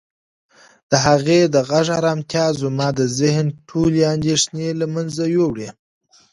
[0.89, 5.69] د هغې د غږ ارامتیا زما د ذهن ټولې اندېښنې له منځه یووړې.